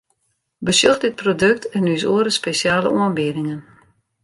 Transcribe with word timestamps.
Besjoch 0.57 0.97
dit 1.03 1.15
produkt 1.23 1.65
en 1.79 1.87
ús 1.93 2.03
oare 2.13 2.31
spesjale 2.39 2.89
oanbiedingen! 2.99 3.59